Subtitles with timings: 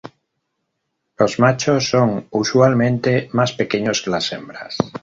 [1.15, 4.75] Los machos son usualmente más pequeños que las hembras.